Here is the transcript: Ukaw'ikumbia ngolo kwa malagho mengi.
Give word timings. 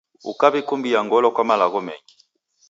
Ukaw'ikumbia 0.31 0.99
ngolo 1.05 1.27
kwa 1.35 1.43
malagho 1.49 1.79
mengi. 1.87 2.15